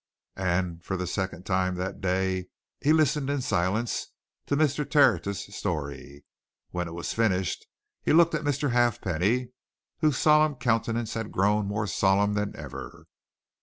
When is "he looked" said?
8.01-8.33